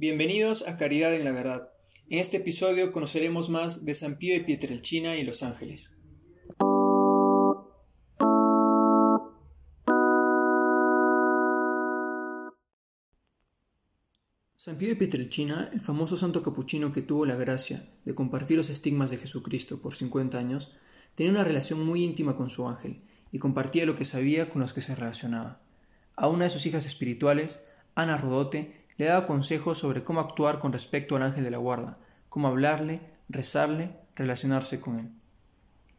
Bienvenidos 0.00 0.66
a 0.66 0.78
Caridad 0.78 1.14
en 1.14 1.26
la 1.26 1.30
Verdad. 1.30 1.68
En 2.08 2.20
este 2.20 2.38
episodio 2.38 2.90
conoceremos 2.90 3.50
más 3.50 3.84
de 3.84 3.92
San 3.92 4.16
Pío 4.16 4.32
de 4.32 4.40
Pietrelcina 4.40 5.14
y 5.16 5.24
Los 5.24 5.42
Ángeles. 5.42 5.94
San 14.56 14.78
Pío 14.78 14.88
de 14.88 14.96
Pietrelcina, 14.96 15.68
el 15.70 15.82
famoso 15.82 16.16
santo 16.16 16.42
capuchino 16.42 16.94
que 16.94 17.02
tuvo 17.02 17.26
la 17.26 17.36
gracia 17.36 17.84
de 18.06 18.14
compartir 18.14 18.56
los 18.56 18.70
estigmas 18.70 19.10
de 19.10 19.18
Jesucristo 19.18 19.82
por 19.82 19.94
50 19.94 20.38
años, 20.38 20.72
tenía 21.14 21.30
una 21.30 21.44
relación 21.44 21.84
muy 21.84 22.04
íntima 22.04 22.38
con 22.38 22.48
su 22.48 22.66
ángel 22.66 23.02
y 23.32 23.38
compartía 23.38 23.84
lo 23.84 23.96
que 23.96 24.06
sabía 24.06 24.48
con 24.48 24.62
los 24.62 24.72
que 24.72 24.80
se 24.80 24.94
relacionaba. 24.94 25.60
A 26.16 26.28
una 26.28 26.44
de 26.44 26.50
sus 26.50 26.64
hijas 26.64 26.86
espirituales, 26.86 27.62
Ana 27.94 28.16
Rodote, 28.16 28.79
le 29.00 29.06
daba 29.06 29.26
consejos 29.26 29.78
sobre 29.78 30.04
cómo 30.04 30.20
actuar 30.20 30.58
con 30.58 30.74
respecto 30.74 31.16
al 31.16 31.22
ángel 31.22 31.44
de 31.44 31.50
la 31.50 31.56
guarda, 31.56 31.96
cómo 32.28 32.48
hablarle, 32.48 33.00
rezarle, 33.30 33.96
relacionarse 34.14 34.78
con 34.78 34.98
él. 34.98 35.08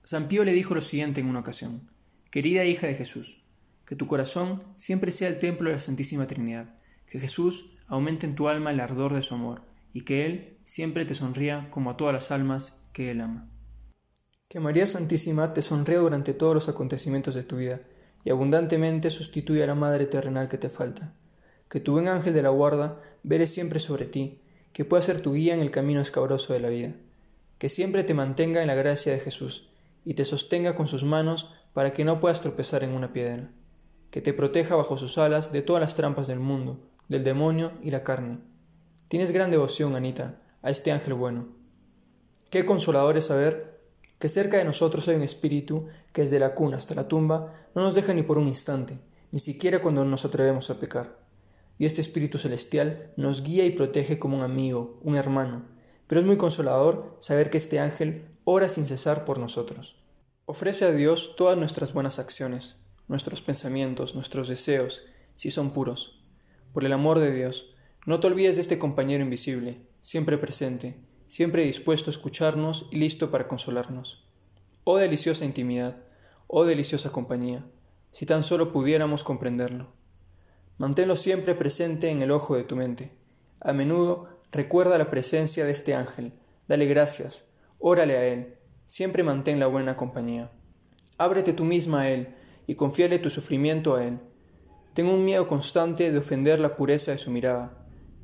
San 0.04 0.28
Pío 0.28 0.44
le 0.44 0.54
dijo 0.54 0.76
lo 0.76 0.84
siguiente 0.84 1.20
en 1.20 1.28
una 1.28 1.40
ocasión 1.40 1.90
Querida 2.30 2.64
hija 2.64 2.86
de 2.86 2.94
Jesús, 2.94 3.44
que 3.88 3.96
tu 3.96 4.06
corazón 4.06 4.62
siempre 4.76 5.12
sea 5.12 5.30
el 5.30 5.40
templo 5.40 5.70
de 5.70 5.78
la 5.78 5.80
Santísima 5.80 6.28
Trinidad, 6.28 6.76
que 7.08 7.20
Jesús 7.20 7.76
aumente 7.88 8.28
en 8.28 8.36
tu 8.36 8.48
alma 8.48 8.70
el 8.70 8.80
ardor 8.80 9.16
de 9.16 9.24
su 9.24 9.34
amor, 9.34 9.64
y 9.94 10.02
que 10.02 10.28
Él 10.28 10.60
siempre 10.64 11.04
te 11.04 11.16
sonría 11.16 11.70
como 11.72 11.90
a 11.90 11.98
todas 11.98 12.14
las 12.14 12.30
almas 12.30 12.88
que 12.94 13.10
Él 13.10 13.22
ama. 13.22 13.50
Que 14.48 14.60
María 14.60 14.86
Santísima 14.86 15.54
te 15.54 15.64
sonría 15.64 15.98
durante 15.98 16.36
todos 16.36 16.54
los 16.54 16.70
acontecimientos 16.70 17.34
de 17.34 17.44
tu 17.44 17.58
vida, 17.58 17.78
y 18.24 18.30
abundantemente 18.30 19.10
sustituya 19.10 19.64
a 19.64 19.68
la 19.68 19.76
Madre 19.76 20.06
terrenal 20.06 20.48
que 20.50 20.60
te 20.60 20.70
falta. 20.70 21.16
Que 21.72 21.80
tu 21.80 21.94
buen 21.94 22.10
ángel 22.10 22.34
de 22.34 22.44
la 22.44 22.50
guarda 22.50 23.02
vele 23.24 23.48
siempre 23.48 23.80
sobre 23.80 24.04
ti, 24.06 24.42
que 24.74 24.84
pueda 24.84 25.02
ser 25.02 25.22
tu 25.22 25.32
guía 25.32 25.54
en 25.54 25.62
el 25.62 25.72
camino 25.72 26.02
escabroso 26.02 26.52
de 26.52 26.60
la 26.60 26.68
vida. 26.68 26.92
Que 27.60 27.70
siempre 27.70 28.04
te 28.04 28.14
mantenga 28.14 28.60
en 28.60 28.68
la 28.68 28.76
gracia 28.76 29.14
de 29.14 29.20
Jesús, 29.20 29.70
y 30.04 30.16
te 30.16 30.26
sostenga 30.26 30.76
con 30.76 30.88
sus 30.88 31.06
manos 31.06 31.56
para 31.72 31.94
que 31.94 32.04
no 32.04 32.20
puedas 32.20 32.42
tropezar 32.42 32.84
en 32.84 32.92
una 32.92 33.14
piedra. 33.14 33.48
Que 34.10 34.20
te 34.20 34.34
proteja 34.34 34.76
bajo 34.76 34.98
sus 34.98 35.18
alas 35.18 35.54
de 35.54 35.62
todas 35.62 35.80
las 35.80 35.96
trampas 35.96 36.28
del 36.28 36.42
mundo, 36.42 36.78
del 37.08 37.24
demonio 37.24 37.72
y 37.82 37.92
la 37.92 38.04
carne. 38.04 38.40
Tienes 39.08 39.32
gran 39.32 39.50
devoción, 39.50 39.96
Anita, 39.96 40.42
a 40.62 40.72
este 40.72 40.92
ángel 40.92 41.14
bueno. 41.14 41.48
Qué 42.50 42.66
consolador 42.66 43.16
es 43.16 43.28
saber 43.28 43.80
que 44.20 44.28
cerca 44.28 44.58
de 44.58 44.66
nosotros 44.66 45.08
hay 45.08 45.16
un 45.16 45.24
espíritu 45.24 45.88
que 46.12 46.24
desde 46.24 46.38
la 46.38 46.54
cuna 46.54 46.76
hasta 46.76 46.96
la 46.96 47.08
tumba 47.08 47.54
no 47.74 47.82
nos 47.82 47.96
deja 47.96 48.14
ni 48.14 48.24
por 48.24 48.38
un 48.38 48.50
instante, 48.50 48.98
ni 49.32 49.40
siquiera 49.40 49.82
cuando 49.82 50.04
nos 50.04 50.26
atrevemos 50.26 50.70
a 50.70 50.78
pecar. 50.78 51.31
Y 51.82 51.88
este 51.88 52.00
espíritu 52.00 52.38
celestial 52.38 53.12
nos 53.18 53.42
guía 53.42 53.66
y 53.66 53.72
protege 53.72 54.20
como 54.20 54.38
un 54.38 54.44
amigo, 54.44 55.00
un 55.02 55.16
hermano, 55.16 55.66
pero 56.06 56.22
es 56.22 56.28
muy 56.28 56.38
consolador 56.38 57.18
saber 57.20 57.50
que 57.50 57.58
este 57.58 57.80
ángel 57.80 58.28
ora 58.44 58.70
sin 58.70 58.86
cesar 58.86 59.26
por 59.26 59.40
nosotros. 59.40 60.00
Ofrece 60.46 60.86
a 60.86 60.92
Dios 60.92 61.36
todas 61.36 61.58
nuestras 61.58 61.92
buenas 61.92 62.20
acciones, 62.20 62.84
nuestros 63.08 63.42
pensamientos, 63.42 64.14
nuestros 64.14 64.48
deseos, 64.48 65.06
si 65.34 65.50
son 65.50 65.72
puros 65.72 66.24
por 66.72 66.86
el 66.86 66.94
amor 66.94 67.18
de 67.18 67.34
Dios, 67.34 67.76
no 68.06 68.20
te 68.20 68.28
olvides 68.28 68.58
de 68.58 68.62
este 68.62 68.78
compañero 68.78 69.24
invisible, 69.24 69.76
siempre 70.02 70.38
presente, 70.38 71.00
siempre 71.26 71.66
dispuesto 71.66 72.12
a 72.12 72.14
escucharnos 72.14 72.90
y 72.92 72.98
listo 72.98 73.32
para 73.32 73.48
consolarnos. 73.48 74.30
Oh 74.84 74.98
deliciosa 74.98 75.46
intimidad, 75.46 76.04
oh 76.46 76.64
deliciosa 76.64 77.12
compañía, 77.12 77.66
si 78.12 78.28
tan 78.28 78.44
solo 78.44 78.72
pudiéramos 78.72 79.24
comprenderlo. 79.24 80.00
Manténlo 80.82 81.16
siempre 81.16 81.56
presente 81.56 82.10
en 82.10 82.22
el 82.22 82.32
ojo 82.32 82.58
de 82.58 82.64
tu 82.64 82.76
mente. 82.76 83.12
A 83.62 83.72
menudo 83.72 84.28
recuerda 84.52 84.98
la 84.98 85.10
presencia 85.10 85.64
de 85.64 85.72
este 85.72 85.94
ángel, 85.94 86.34
dale 86.68 86.86
gracias, 86.88 87.48
órale 87.80 88.18
a 88.18 88.26
él, 88.26 88.56
siempre 88.88 89.24
mantén 89.24 89.60
la 89.60 89.68
buena 89.68 89.96
compañía. 89.96 90.52
Ábrete 91.18 91.54
tú 91.54 91.64
misma 91.64 92.02
a 92.02 92.10
él 92.10 92.36
y 92.68 92.76
confíale 92.76 93.20
tu 93.20 93.30
sufrimiento 93.30 93.96
a 93.96 94.04
él 94.04 94.20
tengo 94.94 95.14
un 95.14 95.24
miedo 95.24 95.48
constante 95.48 96.12
de 96.12 96.18
ofender 96.18 96.60
la 96.60 96.76
pureza 96.76 97.12
de 97.12 97.18
su 97.18 97.32
mirada. 97.32 97.70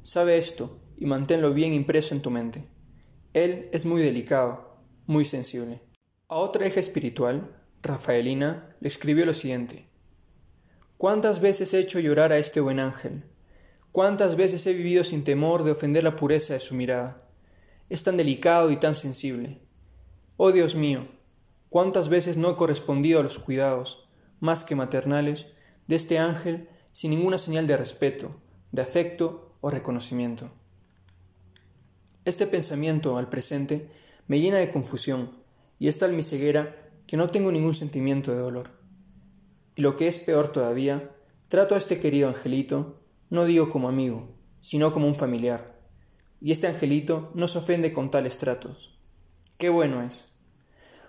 Sabe 0.01 0.37
esto 0.37 0.81
y 0.97 1.05
manténlo 1.05 1.53
bien 1.53 1.71
impreso 1.73 2.13
en 2.13 2.21
tu 2.21 2.29
mente. 2.29 2.63
Él 3.33 3.69
es 3.71 3.85
muy 3.85 4.01
delicado, 4.01 4.77
muy 5.05 5.23
sensible. 5.23 5.79
A 6.27 6.35
otra 6.35 6.67
hija 6.67 6.81
espiritual, 6.81 7.55
Rafaelina, 7.81 8.75
le 8.81 8.87
escribió 8.89 9.25
lo 9.25 9.33
siguiente. 9.33 9.83
¿Cuántas 10.97 11.41
veces 11.41 11.75
he 11.75 11.79
hecho 11.79 11.99
llorar 11.99 12.31
a 12.31 12.39
este 12.39 12.59
buen 12.59 12.79
ángel? 12.79 13.23
¿Cuántas 13.91 14.35
veces 14.35 14.65
he 14.65 14.73
vivido 14.73 15.03
sin 15.03 15.23
temor 15.23 15.63
de 15.63 15.69
ofender 15.69 16.03
la 16.03 16.15
pureza 16.15 16.55
de 16.55 16.59
su 16.59 16.73
mirada? 16.73 17.19
Es 17.87 18.03
tan 18.03 18.17
delicado 18.17 18.71
y 18.71 18.77
tan 18.77 18.95
sensible. 18.95 19.61
Oh 20.37 20.51
Dios 20.51 20.73
mío, 20.73 21.07
cuántas 21.69 22.09
veces 22.09 22.35
no 22.35 22.49
he 22.49 22.55
correspondido 22.55 23.19
a 23.19 23.23
los 23.23 23.37
cuidados, 23.37 24.09
más 24.39 24.63
que 24.63 24.73
maternales, 24.73 25.45
de 25.85 25.95
este 25.95 26.17
ángel 26.17 26.67
sin 26.91 27.11
ninguna 27.11 27.37
señal 27.37 27.67
de 27.67 27.77
respeto, 27.77 28.31
de 28.71 28.81
afecto 28.81 29.53
o 29.61 29.69
reconocimiento. 29.69 30.49
Este 32.25 32.47
pensamiento 32.47 33.17
al 33.17 33.29
presente 33.29 33.91
me 34.25 34.39
llena 34.39 34.57
de 34.57 34.71
confusión 34.71 35.43
y 35.77 35.89
es 35.89 35.99
tal 35.99 36.13
mi 36.13 36.23
ceguera 36.23 36.89
que 37.05 37.17
no 37.17 37.29
tengo 37.29 37.51
ningún 37.51 37.75
sentimiento 37.75 38.31
de 38.31 38.39
dolor. 38.39 38.86
Y 39.77 39.81
lo 39.81 39.95
que 39.95 40.09
es 40.09 40.19
peor 40.19 40.51
todavía, 40.51 41.11
trato 41.47 41.75
a 41.75 41.77
este 41.77 42.01
querido 42.01 42.27
angelito, 42.27 42.99
no 43.29 43.45
digo 43.45 43.69
como 43.69 43.87
amigo, 43.87 44.35
sino 44.59 44.91
como 44.91 45.07
un 45.07 45.15
familiar. 45.15 45.79
Y 46.41 46.51
este 46.51 46.67
angelito 46.67 47.31
no 47.35 47.47
se 47.47 47.59
ofende 47.59 47.93
con 47.93 48.11
tales 48.11 48.37
tratos. 48.37 48.99
Qué 49.57 49.69
bueno 49.69 50.03
es. 50.03 50.33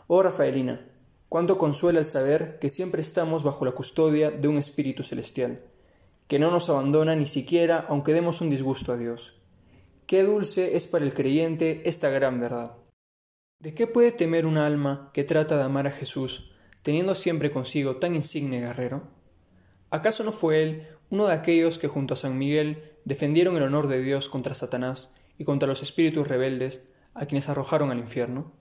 Oh 0.07 0.23
Rafaelina, 0.23 0.89
Cuánto 1.29 1.59
consuela 1.59 1.99
el 1.99 2.07
saber 2.07 2.59
que 2.59 2.71
siempre 2.71 3.03
estamos 3.03 3.43
bajo 3.43 3.67
la 3.67 3.73
custodia 3.73 4.31
de 4.31 4.49
un 4.49 4.57
Espíritu 4.57 5.03
Celestial, 5.03 5.63
que 6.27 6.39
no 6.39 6.51
nos 6.51 6.71
abandona 6.71 7.15
ni 7.17 7.27
siquiera 7.27 7.85
aunque 7.87 8.15
demos 8.15 8.41
un 8.41 8.49
disgusto 8.49 8.93
a 8.93 8.97
Dios. 8.97 9.37
Qué 10.07 10.23
dulce 10.23 10.77
es 10.77 10.87
para 10.87 11.05
el 11.05 11.13
creyente 11.13 11.83
esta 11.87 12.09
gran 12.09 12.39
verdad. 12.39 12.77
¿De 13.61 13.75
qué 13.75 13.87
puede 13.87 14.11
temer 14.11 14.47
un 14.47 14.57
alma 14.57 15.11
que 15.13 15.23
trata 15.23 15.59
de 15.59 15.65
amar 15.65 15.87
a 15.87 15.91
Jesús, 15.91 16.55
teniendo 16.83 17.15
siempre 17.15 17.51
consigo 17.51 17.97
tan 17.97 18.15
insigne 18.15 18.61
guerrero? 18.61 19.09
¿Acaso 19.91 20.25
no 20.25 20.33
fue 20.33 20.63
él 20.63 20.89
uno 21.11 21.27
de 21.27 21.35
aquellos 21.35 21.79
que 21.79 21.89
junto 21.89 22.15
a 22.15 22.17
San 22.17 22.37
Miguel 22.37 22.93
defendieron 23.05 23.57
el 23.57 23.63
honor 23.63 23.89
de 23.89 24.03
Dios 24.03 24.29
contra 24.29 24.55
Satanás 24.55 25.11
y 25.39 25.45
contra 25.45 25.69
los 25.69 25.83
espíritus 25.83 26.29
rebeldes 26.29 26.93
a 27.15 27.27
quienes 27.27 27.49
arrojaron 27.49 27.91
al 27.91 27.99
infierno? 27.99 28.53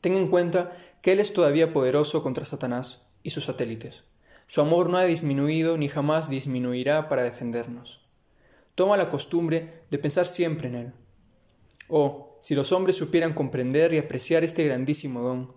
Ten 0.00 0.16
en 0.16 0.28
cuenta 0.28 0.76
que 1.02 1.12
Él 1.12 1.20
es 1.20 1.32
todavía 1.32 1.72
poderoso 1.72 2.22
contra 2.22 2.44
Satanás 2.44 3.08
y 3.22 3.30
sus 3.30 3.44
satélites. 3.44 4.04
Su 4.46 4.60
amor 4.60 4.90
no 4.90 4.98
ha 4.98 5.04
disminuido 5.04 5.76
ni 5.78 5.88
jamás 5.88 6.28
disminuirá 6.28 7.08
para 7.08 7.22
defendernos. 7.22 8.04
Toma 8.74 8.96
la 8.96 9.10
costumbre 9.10 9.82
de 9.90 9.98
pensar 9.98 10.26
siempre 10.26 10.68
en 10.68 10.74
Él. 10.74 10.92
Oh, 11.88 12.38
si 12.40 12.54
los 12.54 12.72
hombres 12.72 12.96
supieran 12.96 13.34
comprender 13.34 13.92
y 13.92 13.98
apreciar 13.98 14.44
este 14.44 14.64
grandísimo 14.64 15.20
don, 15.20 15.52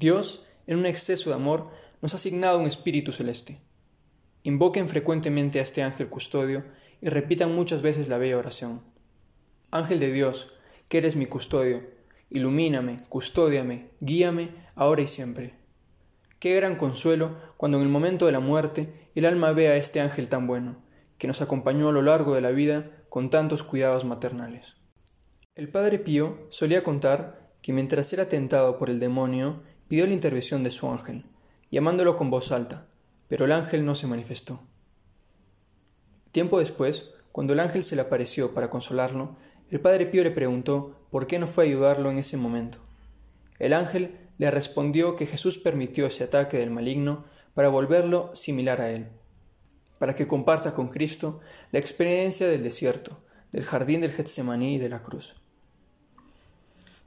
Dios, 0.00 0.46
en 0.66 0.78
un 0.78 0.86
exceso 0.86 1.28
de 1.28 1.36
amor, 1.36 1.68
nos 2.00 2.14
ha 2.14 2.16
asignado 2.16 2.58
un 2.58 2.66
espíritu 2.66 3.12
celeste. 3.12 3.58
Invoquen 4.44 4.88
frecuentemente 4.88 5.58
a 5.58 5.62
este 5.62 5.82
ángel 5.82 6.08
custodio 6.08 6.60
y 7.02 7.10
repitan 7.10 7.54
muchas 7.54 7.82
veces 7.82 8.08
la 8.08 8.16
bella 8.16 8.38
oración. 8.38 8.80
Ángel 9.70 10.00
de 10.00 10.10
Dios, 10.10 10.56
que 10.88 10.96
eres 10.96 11.16
mi 11.16 11.26
custodio, 11.26 11.82
ilumíname, 12.30 12.96
custódiame, 13.10 13.90
guíame, 14.00 14.54
ahora 14.74 15.02
y 15.02 15.06
siempre. 15.06 15.52
Qué 16.38 16.54
gran 16.54 16.76
consuelo 16.76 17.36
cuando 17.58 17.76
en 17.76 17.82
el 17.82 17.90
momento 17.90 18.24
de 18.24 18.32
la 18.32 18.40
muerte 18.40 19.10
el 19.14 19.26
alma 19.26 19.52
ve 19.52 19.68
a 19.68 19.76
este 19.76 20.00
ángel 20.00 20.30
tan 20.30 20.46
bueno, 20.46 20.82
que 21.18 21.26
nos 21.26 21.42
acompañó 21.42 21.90
a 21.90 21.92
lo 21.92 22.00
largo 22.00 22.34
de 22.34 22.40
la 22.40 22.52
vida 22.52 22.90
con 23.10 23.28
tantos 23.28 23.62
cuidados 23.62 24.06
maternales. 24.06 24.78
El 25.54 25.68
padre 25.68 25.98
Pío 25.98 26.46
solía 26.48 26.82
contar 26.82 27.52
que 27.60 27.74
mientras 27.74 28.10
era 28.14 28.30
tentado 28.30 28.78
por 28.78 28.88
el 28.88 28.98
demonio, 28.98 29.60
pidió 29.90 30.06
la 30.06 30.12
intervención 30.12 30.62
de 30.62 30.70
su 30.70 30.88
ángel, 30.88 31.24
llamándolo 31.72 32.14
con 32.14 32.30
voz 32.30 32.52
alta, 32.52 32.82
pero 33.26 33.46
el 33.46 33.50
ángel 33.50 33.84
no 33.84 33.96
se 33.96 34.06
manifestó. 34.06 34.60
Tiempo 36.30 36.60
después, 36.60 37.10
cuando 37.32 37.54
el 37.54 37.58
ángel 37.58 37.82
se 37.82 37.96
le 37.96 38.02
apareció 38.02 38.54
para 38.54 38.70
consolarlo, 38.70 39.34
el 39.68 39.80
padre 39.80 40.06
Pío 40.06 40.22
le 40.22 40.30
preguntó 40.30 40.94
por 41.10 41.26
qué 41.26 41.40
no 41.40 41.48
fue 41.48 41.64
a 41.64 41.66
ayudarlo 41.66 42.08
en 42.08 42.18
ese 42.18 42.36
momento. 42.36 42.78
El 43.58 43.72
ángel 43.72 44.16
le 44.38 44.52
respondió 44.52 45.16
que 45.16 45.26
Jesús 45.26 45.58
permitió 45.58 46.06
ese 46.06 46.22
ataque 46.22 46.58
del 46.58 46.70
maligno 46.70 47.24
para 47.54 47.68
volverlo 47.68 48.30
similar 48.32 48.80
a 48.80 48.92
él, 48.92 49.08
para 49.98 50.14
que 50.14 50.28
comparta 50.28 50.72
con 50.72 50.86
Cristo 50.86 51.40
la 51.72 51.80
experiencia 51.80 52.46
del 52.46 52.62
desierto, 52.62 53.18
del 53.50 53.64
jardín 53.64 54.02
del 54.02 54.12
Getsemaní 54.12 54.76
y 54.76 54.78
de 54.78 54.88
la 54.88 55.02
cruz. 55.02 55.34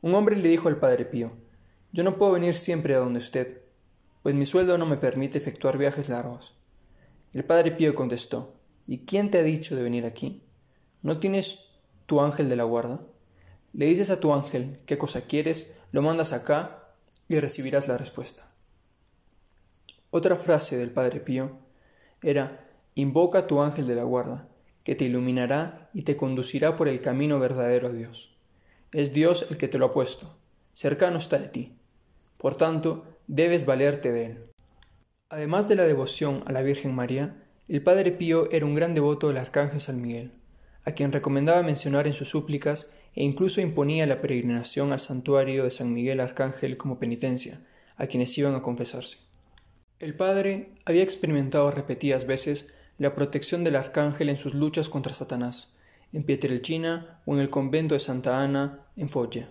Un 0.01 0.15
hombre 0.15 0.35
le 0.35 0.49
dijo 0.49 0.67
al 0.67 0.81
padre 0.81 1.05
Pío, 1.05 1.31
Yo 1.93 2.03
no 2.03 2.17
puedo 2.17 2.33
venir 2.33 2.55
siempre 2.55 2.95
a 2.95 2.99
donde 2.99 3.19
usted, 3.19 3.61
pues 4.23 4.35
mi 4.35 4.45
sueldo 4.45 4.77
no 4.77 4.85
me 4.85 4.97
permite 4.97 5.37
efectuar 5.37 5.77
viajes 5.77 6.09
largos. 6.09 6.57
El 7.31 7.45
padre 7.45 7.71
Pío 7.71 7.95
contestó, 7.95 8.55
¿Y 8.85 9.05
quién 9.05 9.31
te 9.31 9.37
ha 9.37 9.43
dicho 9.43 9.77
de 9.77 9.83
venir 9.83 10.05
aquí? 10.05 10.43
¿no 11.03 11.19
tienes 11.19 11.67
tu 12.05 12.21
ángel 12.21 12.49
de 12.49 12.55
la 12.55 12.63
guarda? 12.63 13.01
Le 13.73 13.85
dices 13.85 14.09
a 14.09 14.19
tu 14.19 14.33
ángel 14.33 14.79
qué 14.85 14.97
cosa 14.97 15.21
quieres, 15.21 15.77
lo 15.91 16.01
mandas 16.01 16.31
acá 16.33 16.95
y 17.27 17.39
recibirás 17.39 17.87
la 17.87 17.97
respuesta. 17.97 18.49
Otra 20.09 20.35
frase 20.35 20.77
del 20.77 20.91
Padre 20.91 21.19
Pío 21.19 21.59
era, 22.21 22.67
invoca 22.95 23.39
a 23.39 23.47
tu 23.47 23.61
ángel 23.61 23.85
de 23.85 23.95
la 23.95 24.03
guarda, 24.03 24.47
que 24.83 24.95
te 24.95 25.05
iluminará 25.05 25.89
y 25.93 26.03
te 26.03 26.15
conducirá 26.15 26.75
por 26.75 26.87
el 26.87 27.01
camino 27.01 27.39
verdadero 27.39 27.89
a 27.89 27.91
Dios. 27.91 28.37
Es 28.91 29.13
Dios 29.13 29.47
el 29.49 29.57
que 29.57 29.67
te 29.67 29.77
lo 29.77 29.87
ha 29.87 29.91
puesto, 29.91 30.37
cercano 30.73 31.17
está 31.17 31.37
de 31.37 31.49
ti. 31.49 31.77
Por 32.43 32.55
tanto, 32.55 33.05
debes 33.27 33.65
valerte 33.65 34.11
de 34.11 34.25
él. 34.25 34.37
Además 35.29 35.69
de 35.69 35.77
la 35.77 35.83
devoción 35.83 36.43
a 36.45 36.51
la 36.51 36.61
Virgen 36.61 36.93
María, 36.93 37.41
el 37.69 37.81
Padre 37.81 38.11
Pío 38.11 38.51
era 38.51 38.65
un 38.65 38.75
gran 38.75 38.93
devoto 38.93 39.29
del 39.29 39.37
Arcángel 39.37 39.79
San 39.79 40.01
Miguel, 40.01 40.33
a 40.83 40.91
quien 40.91 41.13
recomendaba 41.13 41.63
mencionar 41.63 42.05
en 42.05 42.13
sus 42.13 42.27
súplicas 42.27 42.93
e 43.15 43.23
incluso 43.23 43.61
imponía 43.61 44.05
la 44.07 44.19
peregrinación 44.19 44.91
al 44.91 44.99
santuario 44.99 45.63
de 45.63 45.71
San 45.71 45.93
Miguel 45.93 46.19
Arcángel 46.19 46.75
como 46.75 46.99
penitencia 46.99 47.61
a 47.95 48.07
quienes 48.07 48.37
iban 48.37 48.55
a 48.55 48.61
confesarse. 48.61 49.19
El 49.99 50.13
padre 50.13 50.73
había 50.83 51.03
experimentado 51.03 51.71
repetidas 51.71 52.27
veces 52.27 52.73
la 52.97 53.15
protección 53.15 53.63
del 53.63 53.77
arcángel 53.77 54.27
en 54.27 54.35
sus 54.35 54.53
luchas 54.53 54.89
contra 54.89 55.13
Satanás, 55.13 55.77
en 56.11 56.25
Pietrelcina 56.25 57.21
o 57.25 57.35
en 57.35 57.39
el 57.39 57.49
convento 57.49 57.95
de 57.95 57.99
Santa 57.99 58.43
Ana, 58.43 58.85
en 58.97 59.07
Foggia. 59.07 59.49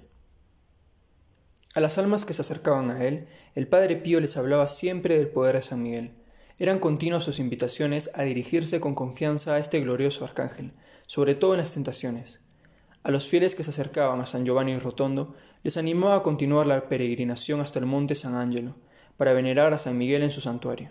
A 1.75 1.81
las 1.81 1.97
almas 1.97 2.27
que 2.27 2.35
se 2.35 2.43
acercaban 2.43 2.91
a 2.91 3.05
él, 3.05 3.27
el 3.55 3.67
padre 3.67 3.97
Pío 3.97 4.21
les 4.21 4.37
hablaba 4.37 4.69
siempre 4.69 5.17
del 5.17 5.29
poder 5.29 5.57
de 5.57 5.63
San 5.63 5.83
Miguel. 5.83 6.13
Eran 6.59 6.79
continuas 6.79 7.25
sus 7.25 7.39
invitaciones 7.39 8.11
a 8.15 8.23
dirigirse 8.25 8.79
con 8.79 8.95
confianza 8.95 9.55
a 9.55 9.59
este 9.59 9.81
glorioso 9.81 10.25
arcángel, 10.25 10.73
sobre 11.07 11.35
todo 11.35 11.55
en 11.55 11.61
las 11.61 11.73
tentaciones. 11.73 12.41
A 13.03 13.11
los 13.11 13.27
fieles 13.27 13.55
que 13.55 13.63
se 13.63 13.71
acercaban 13.71 14.21
a 14.21 14.27
San 14.27 14.45
Giovanni 14.45 14.77
Rotondo 14.77 15.35
les 15.63 15.79
animaba 15.79 16.17
a 16.17 16.23
continuar 16.23 16.67
la 16.67 16.89
peregrinación 16.89 17.61
hasta 17.61 17.79
el 17.79 17.87
monte 17.87 18.15
San 18.15 18.35
Angelo, 18.35 18.73
para 19.17 19.33
venerar 19.33 19.73
a 19.73 19.79
San 19.79 19.97
Miguel 19.97 20.23
en 20.23 20.31
su 20.31 20.41
santuario. 20.43 20.91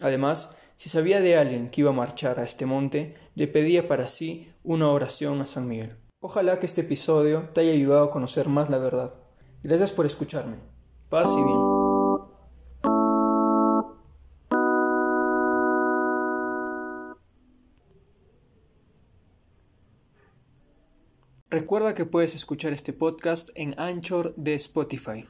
Además, 0.00 0.54
si 0.76 0.88
sabía 0.88 1.20
de 1.20 1.36
alguien 1.36 1.70
que 1.70 1.80
iba 1.80 1.90
a 1.90 1.94
marchar 1.94 2.38
a 2.38 2.44
este 2.44 2.66
monte, 2.66 3.14
le 3.34 3.48
pedía 3.48 3.88
para 3.88 4.06
sí 4.06 4.50
una 4.62 4.90
oración 4.90 5.40
a 5.40 5.46
San 5.46 5.66
Miguel. 5.66 5.96
Ojalá 6.20 6.60
que 6.60 6.66
este 6.66 6.82
episodio 6.82 7.48
te 7.54 7.62
haya 7.62 7.72
ayudado 7.72 8.04
a 8.04 8.10
conocer 8.10 8.48
más 8.48 8.70
la 8.70 8.78
verdad. 8.78 9.14
Gracias 9.62 9.92
por 9.92 10.06
escucharme. 10.06 10.56
Paz 11.08 11.32
y 11.32 11.42
bien. 11.42 11.78
Recuerda 21.50 21.94
que 21.94 22.04
puedes 22.04 22.34
escuchar 22.34 22.74
este 22.74 22.92
podcast 22.92 23.48
en 23.54 23.74
Anchor 23.78 24.34
de 24.36 24.54
Spotify. 24.54 25.26